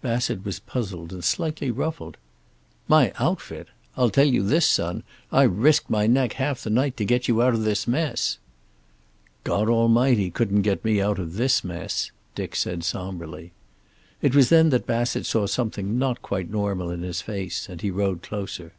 [0.00, 2.16] Bassett was puzzled and slightly ruffled.
[2.88, 3.68] "My outfit!
[3.98, 7.42] I'll tell you this, son, I've risked my neck half the night to get you
[7.42, 8.38] out of this mess."
[9.44, 13.52] "God Almighty couldn't get me out of this mess," Dick said somberly.
[14.22, 17.90] It was then that Bassett saw something not quite normal in his face, and he
[17.90, 18.72] rode closer.